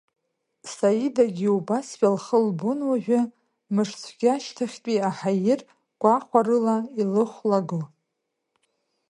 Саидагьы 0.73 1.49
убасшәақәа 1.57 2.13
лхы 2.15 2.37
лбон 2.45 2.79
уажәы, 2.89 3.19
мышцәгьашьҭахьтәи 3.75 5.05
аҳаир 5.09 5.59
гәахәарыла 6.01 6.77
илыхәлаго. 7.01 7.81